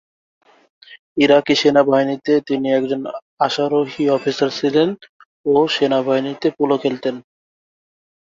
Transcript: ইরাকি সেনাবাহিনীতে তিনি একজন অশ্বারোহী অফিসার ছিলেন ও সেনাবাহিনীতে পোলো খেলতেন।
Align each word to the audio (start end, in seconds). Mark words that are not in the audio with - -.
ইরাকি 1.17 1.53
সেনাবাহিনীতে 1.55 2.33
তিনি 2.47 2.67
একজন 2.71 3.01
অশ্বারোহী 3.39 4.03
অফিসার 4.09 4.49
ছিলেন 4.59 4.89
ও 5.45 5.55
সেনাবাহিনীতে 5.67 6.47
পোলো 6.57 6.75
খেলতেন। 6.83 7.15